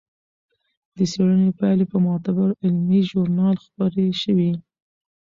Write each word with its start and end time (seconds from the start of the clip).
د 0.95 0.97
څېړنې 1.11 1.49
پایلې 1.59 1.85
په 1.91 1.97
معتبر 2.05 2.49
علمي 2.63 2.99
ژورنال 3.09 3.55
خپرې 3.65 4.07
شوې. 4.21 4.51